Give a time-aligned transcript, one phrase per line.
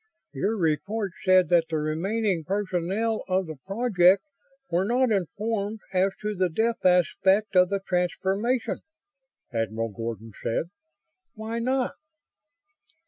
[0.33, 4.23] "Your report said that the remaining personnel of the Project
[4.71, 8.79] were not informed as to the death aspect of the transformation,"
[9.53, 10.71] Admiral Gordon said.
[11.35, 11.93] "Why not?"